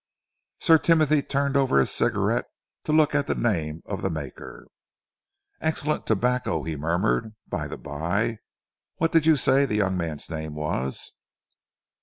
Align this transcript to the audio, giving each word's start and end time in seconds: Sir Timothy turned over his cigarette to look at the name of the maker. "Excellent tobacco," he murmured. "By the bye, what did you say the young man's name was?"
Sir 0.57 0.79
Timothy 0.79 1.21
turned 1.21 1.55
over 1.55 1.77
his 1.77 1.91
cigarette 1.91 2.45
to 2.85 2.91
look 2.91 3.13
at 3.13 3.27
the 3.27 3.35
name 3.35 3.83
of 3.85 4.01
the 4.01 4.09
maker. 4.09 4.65
"Excellent 5.61 6.07
tobacco," 6.07 6.63
he 6.63 6.75
murmured. 6.75 7.35
"By 7.47 7.67
the 7.67 7.77
bye, 7.77 8.39
what 8.95 9.11
did 9.11 9.27
you 9.27 9.35
say 9.35 9.63
the 9.67 9.75
young 9.77 9.95
man's 9.95 10.27
name 10.27 10.55
was?" 10.55 11.11